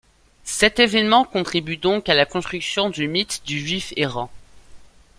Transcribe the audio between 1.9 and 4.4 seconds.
à la construction du mythe du Juif errant.